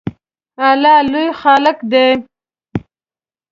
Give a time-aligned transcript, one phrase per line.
[0.69, 2.07] الله لوی خالق دی